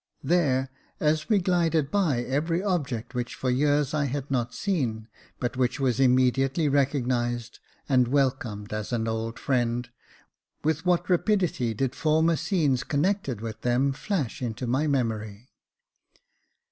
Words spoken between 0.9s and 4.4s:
as we glided by every object which for years I had